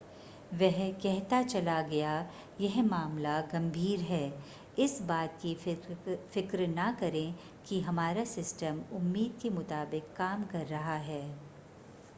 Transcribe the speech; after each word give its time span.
वह 0.53 0.77
कहता 0.93 1.41
चला 1.43 1.81
गया 1.81 2.13
यह 2.61 2.81
मामला 2.83 3.39
गंभीर 3.51 3.99
है 3.99 4.23
इस 4.79 5.01
बात 5.01 5.37
की 5.41 5.53
फ़िक्र 5.55 6.67
न 6.69 6.91
करें 6.99 7.33
कि 7.69 7.79
हमारा 7.81 8.23
सिस्टम 8.33 8.81
उम्मीद 8.93 9.39
के 9.41 9.49
मुताबिक 9.49 10.13
काम 10.17 10.45
कर 10.45 10.65
रहा 10.67 10.97
है 11.09 11.23